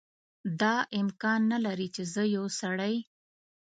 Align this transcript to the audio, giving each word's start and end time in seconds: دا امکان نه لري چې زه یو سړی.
دا 0.61 0.75
امکان 1.01 1.41
نه 1.51 1.57
لري 1.65 1.87
چې 1.95 2.03
زه 2.13 2.23
یو 2.35 2.45
سړی. 2.59 2.95